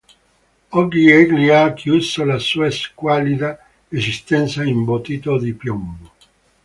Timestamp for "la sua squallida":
2.25-3.63